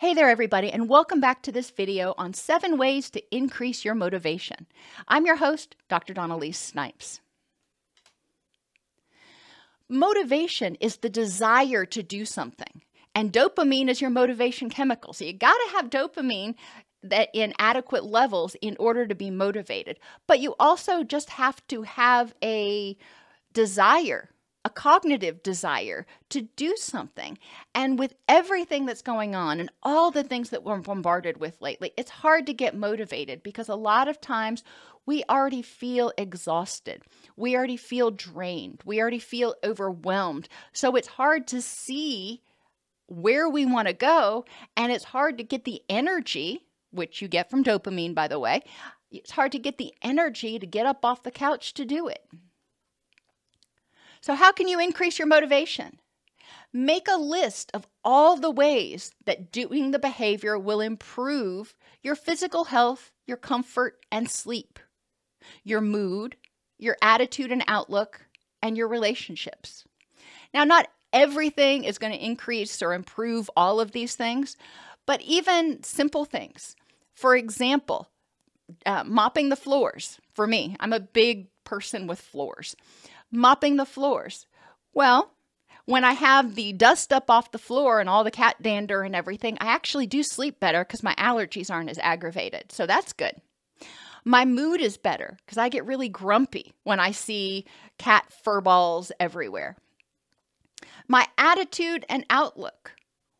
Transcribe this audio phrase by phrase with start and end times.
[0.00, 3.96] Hey there, everybody, and welcome back to this video on seven ways to increase your
[3.96, 4.68] motivation.
[5.08, 6.14] I'm your host, Dr.
[6.14, 7.20] Dawn-Elise Snipes.
[9.88, 15.12] Motivation is the desire to do something, and dopamine is your motivation chemical.
[15.12, 16.54] So you got to have dopamine
[17.02, 19.98] that in adequate levels in order to be motivated.
[20.28, 22.96] But you also just have to have a
[23.52, 24.30] desire
[24.68, 27.38] a cognitive desire to do something.
[27.74, 31.92] And with everything that's going on and all the things that we're bombarded with lately,
[31.96, 34.62] it's hard to get motivated because a lot of times
[35.06, 37.00] we already feel exhausted.
[37.34, 38.82] We already feel drained.
[38.84, 40.50] We already feel overwhelmed.
[40.74, 42.42] So it's hard to see
[43.06, 44.44] where we want to go.
[44.76, 48.64] And it's hard to get the energy, which you get from dopamine, by the way.
[49.10, 52.22] It's hard to get the energy to get up off the couch to do it.
[54.20, 55.98] So, how can you increase your motivation?
[56.72, 62.64] Make a list of all the ways that doing the behavior will improve your physical
[62.64, 64.78] health, your comfort, and sleep,
[65.64, 66.36] your mood,
[66.78, 68.26] your attitude and outlook,
[68.62, 69.84] and your relationships.
[70.52, 74.56] Now, not everything is going to increase or improve all of these things,
[75.06, 76.76] but even simple things.
[77.14, 78.10] For example,
[78.84, 80.18] uh, mopping the floors.
[80.34, 82.74] For me, I'm a big person with floors
[83.30, 84.46] mopping the floors.
[84.92, 85.32] Well,
[85.84, 89.14] when I have the dust up off the floor and all the cat dander and
[89.14, 92.72] everything, I actually do sleep better because my allergies aren't as aggravated.
[92.72, 93.40] So that's good.
[94.24, 97.64] My mood is better because I get really grumpy when I see
[97.96, 99.76] cat fur balls everywhere.
[101.06, 102.92] My attitude and outlook.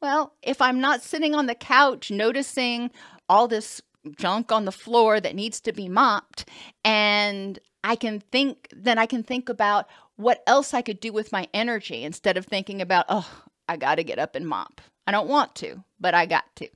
[0.00, 2.90] Well, if I'm not sitting on the couch noticing
[3.28, 3.80] all this
[4.16, 6.48] junk on the floor that needs to be mopped
[6.84, 11.30] and I can think, then I can think about what else I could do with
[11.30, 14.80] my energy instead of thinking about, oh, I got to get up and mop.
[15.06, 16.68] I don't want to, but I got to.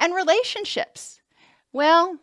[0.00, 1.20] And relationships.
[1.72, 2.18] Well,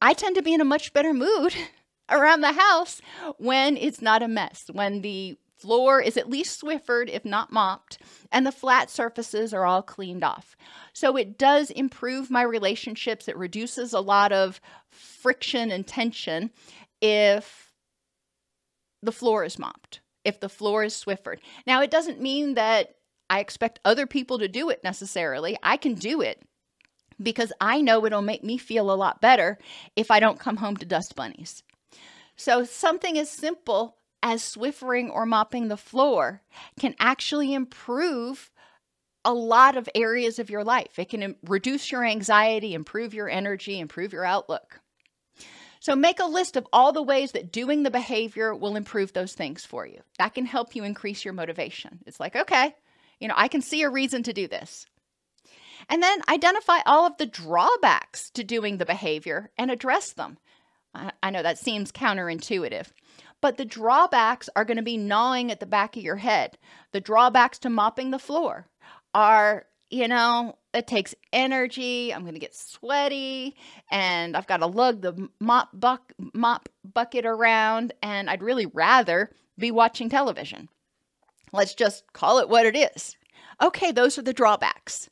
[0.00, 1.54] I tend to be in a much better mood
[2.10, 3.02] around the house
[3.36, 7.98] when it's not a mess, when the floor is at least Swiffered, if not mopped,
[8.32, 10.56] and the flat surfaces are all cleaned off.
[10.92, 13.28] So it does improve my relationships.
[13.28, 16.50] It reduces a lot of friction and tension
[17.00, 17.72] if
[19.02, 21.40] the floor is mopped, if the floor is Swiffered.
[21.64, 22.96] Now, it doesn't mean that
[23.30, 25.56] I expect other people to do it necessarily.
[25.62, 26.42] I can do it
[27.22, 29.58] because I know it'll make me feel a lot better
[29.94, 31.62] if I don't come home to dust bunnies.
[32.36, 36.42] So, something as simple as Swiffering or mopping the floor
[36.78, 38.50] can actually improve
[39.24, 40.98] a lot of areas of your life.
[40.98, 44.80] It can reduce your anxiety, improve your energy, improve your outlook.
[45.80, 49.32] So make a list of all the ways that doing the behavior will improve those
[49.32, 50.00] things for you.
[50.18, 52.00] That can help you increase your motivation.
[52.06, 52.76] It's like, okay,
[53.18, 54.86] you know, I can see a reason to do this.
[55.88, 60.38] And then identify all of the drawbacks to doing the behavior and address them.
[60.94, 62.86] I know that seems counterintuitive,
[63.42, 66.56] but the drawbacks are going to be gnawing at the back of your head.
[66.92, 68.68] The drawbacks to mopping the floor
[69.12, 72.14] are, you know, it takes energy.
[72.14, 73.56] I'm going to get sweaty
[73.90, 79.30] and I've got to lug the mop, buck, mop bucket around, and I'd really rather
[79.58, 80.68] be watching television.
[81.52, 83.16] Let's just call it what it is.
[83.60, 85.10] Okay, those are the drawbacks.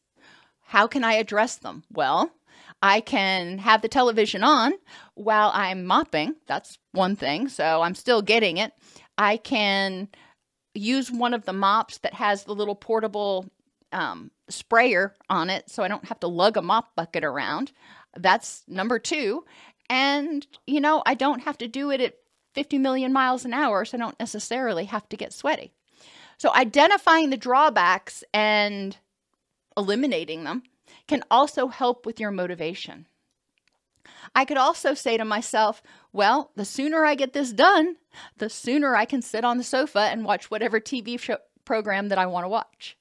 [0.63, 1.83] How can I address them?
[1.93, 2.31] Well,
[2.83, 4.73] I can have the television on
[5.15, 6.35] while I'm mopping.
[6.47, 7.49] That's one thing.
[7.49, 8.73] So I'm still getting it.
[9.19, 10.09] I can
[10.75, 13.47] use one of the mops that has the little portable
[13.93, 17.73] um, sprayer on it so I don't have to lug a mop bucket around.
[18.17, 19.45] That's number two.
[19.89, 22.15] And, you know, I don't have to do it at
[22.55, 25.73] 50 million miles an hour, so I don't necessarily have to get sweaty.
[26.39, 28.97] So identifying the drawbacks and
[29.77, 30.63] eliminating them
[31.07, 33.07] can also help with your motivation.
[34.35, 37.97] I could also say to myself, well, the sooner I get this done,
[38.37, 42.19] the sooner I can sit on the sofa and watch whatever TV show, program that
[42.19, 42.97] I want to watch.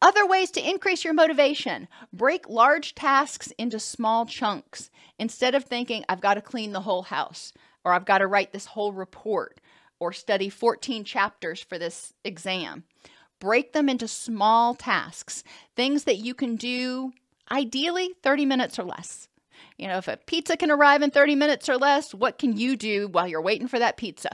[0.00, 4.90] Other ways to increase your motivation break large tasks into small chunks.
[5.18, 7.52] Instead of thinking, I've got to clean the whole house,
[7.84, 9.60] or I've got to write this whole report,
[9.98, 12.84] or study 14 chapters for this exam,
[13.40, 15.44] break them into small tasks,
[15.76, 17.12] things that you can do
[17.50, 19.28] ideally 30 minutes or less.
[19.76, 22.76] You know, if a pizza can arrive in 30 minutes or less, what can you
[22.76, 24.30] do while you're waiting for that pizza?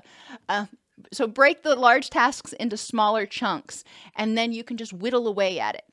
[0.49, 0.67] Uh,
[1.13, 3.85] so break the large tasks into smaller chunks,
[4.17, 5.85] and then you can just whittle away at it.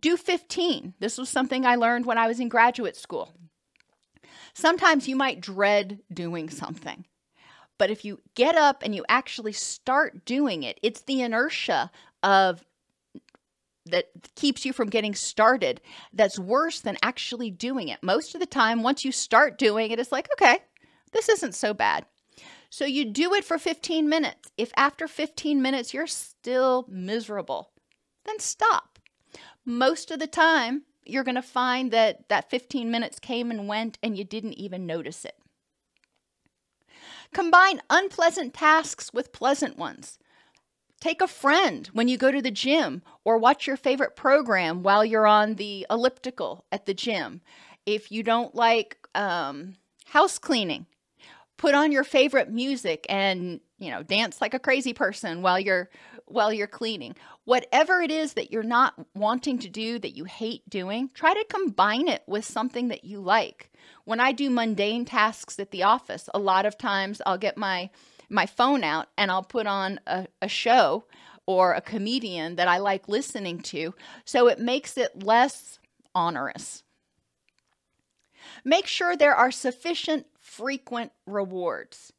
[0.00, 0.94] Do 15.
[0.98, 3.34] This was something I learned when I was in graduate school.
[4.54, 7.04] Sometimes you might dread doing something.
[7.78, 11.90] But if you get up and you actually start doing it, it's the inertia
[12.22, 12.64] of
[13.86, 15.80] that keeps you from getting started
[16.12, 18.02] that's worse than actually doing it.
[18.02, 20.58] Most of the time, once you start doing it, it's like, okay,
[21.12, 22.04] this isn't so bad.
[22.68, 24.50] So you do it for 15 minutes.
[24.56, 27.70] If after 15 minutes you're still miserable,
[28.24, 28.98] then stop.
[29.64, 33.98] Most of the time, you're going to find that that 15 minutes came and went
[34.02, 35.36] and you didn't even notice it.
[37.32, 40.18] Combine unpleasant tasks with pleasant ones.
[41.00, 45.04] Take a friend when you go to the gym or watch your favorite program while
[45.04, 47.42] you're on the elliptical at the gym.
[47.84, 49.76] If you don't like um,
[50.06, 50.86] house cleaning,
[51.56, 55.90] put on your favorite music and you know dance like a crazy person while you're
[56.26, 57.14] while you're cleaning
[57.44, 61.46] whatever it is that you're not wanting to do that you hate doing try to
[61.48, 63.70] combine it with something that you like
[64.04, 67.88] when i do mundane tasks at the office a lot of times i'll get my
[68.28, 71.04] my phone out and I'll put on a, a show
[71.46, 73.94] or a comedian that I like listening to.
[74.24, 75.78] So it makes it less
[76.14, 76.82] onerous.
[78.64, 82.12] Make sure there are sufficient frequent rewards.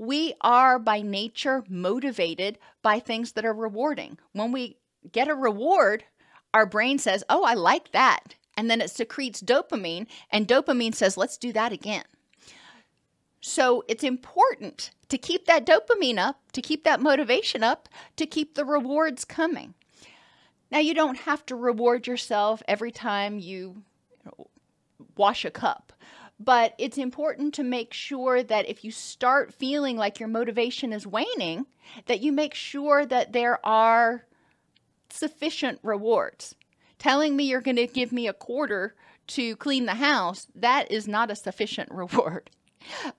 [0.00, 4.16] We are by nature motivated by things that are rewarding.
[4.32, 4.78] When we
[5.12, 6.04] get a reward,
[6.54, 8.34] our brain says, Oh, I like that.
[8.56, 12.04] And then it secretes dopamine, and dopamine says, Let's do that again.
[13.42, 17.86] So it's important to keep that dopamine up, to keep that motivation up,
[18.16, 19.74] to keep the rewards coming.
[20.70, 23.82] Now, you don't have to reward yourself every time you
[25.14, 25.92] wash a cup,
[26.42, 31.06] but it's important to make sure that if you start feeling like your motivation is
[31.06, 31.66] waning,
[32.06, 34.24] that you make sure that there are
[35.10, 36.54] sufficient rewards.
[36.98, 38.94] Telling me you're going to give me a quarter
[39.28, 42.48] to clean the house, that is not a sufficient reward.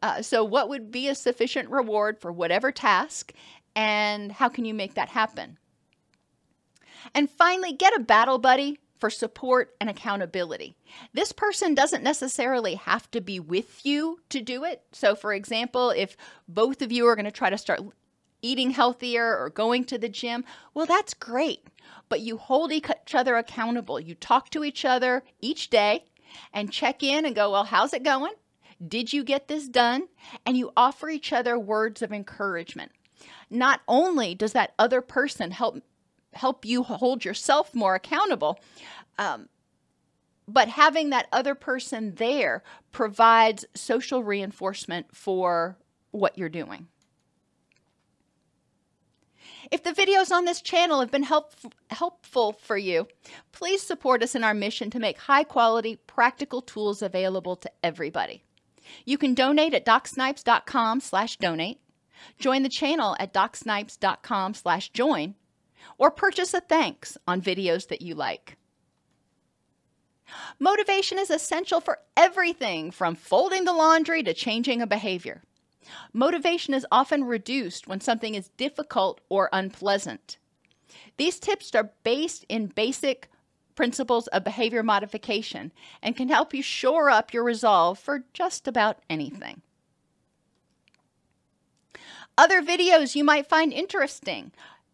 [0.01, 3.31] Uh, so, what would be a sufficient reward for whatever task,
[3.75, 5.59] and how can you make that happen?
[7.13, 10.77] And finally, get a battle buddy for support and accountability.
[11.11, 14.83] This person doesn't necessarily have to be with you to do it.
[14.93, 16.15] So, for example, if
[16.47, 17.81] both of you are going to try to start
[18.43, 21.67] eating healthier or going to the gym, well, that's great.
[22.09, 23.99] But you hold each other accountable.
[23.99, 26.05] You talk to each other each day
[26.53, 28.33] and check in and go, well, how's it going?
[28.87, 30.07] Did you get this done?
[30.45, 32.91] And you offer each other words of encouragement.
[33.49, 35.83] Not only does that other person help
[36.33, 38.59] help you hold yourself more accountable,
[39.17, 39.49] um,
[40.47, 45.77] but having that other person there provides social reinforcement for
[46.11, 46.87] what you're doing.
[49.71, 51.53] If the videos on this channel have been help,
[51.89, 53.07] helpful for you,
[53.51, 58.43] please support us in our mission to make high quality, practical tools available to everybody.
[59.05, 61.79] You can donate at docsnipes.com slash donate,
[62.39, 65.35] join the channel at docsnipes.com slash join,
[65.97, 68.57] or purchase a thanks on videos that you like.
[70.59, 75.41] Motivation is essential for everything from folding the laundry to changing a behavior.
[76.13, 80.37] Motivation is often reduced when something is difficult or unpleasant.
[81.17, 83.29] These tips are based in basic
[83.75, 88.99] principles of behavior modification and can help you shore up your resolve for just about
[89.09, 89.61] anything.
[92.37, 94.51] Other videos you might find interesting.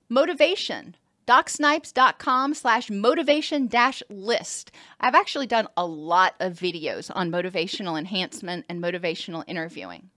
[0.09, 0.95] Motivation,
[1.27, 4.71] docsnipes.com slash motivation dash list.
[4.99, 10.09] I've actually done a lot of videos on motivational enhancement and motivational interviewing.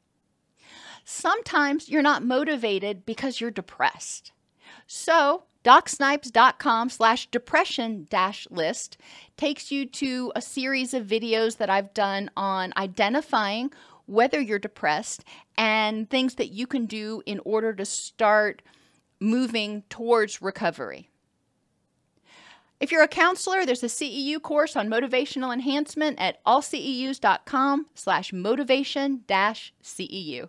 [1.05, 4.33] Sometimes you're not motivated because you're depressed.
[4.87, 8.97] So DocSnipes.com slash depression dash list
[9.37, 13.71] takes you to a series of videos that I've done on identifying
[14.07, 15.23] whether you're depressed
[15.59, 18.63] and things that you can do in order to start
[19.21, 21.11] moving towards recovery.
[22.81, 29.21] If you're a counselor, there's a CEU course on motivational enhancement at allceus.com slash motivation
[29.27, 30.49] dash CEU.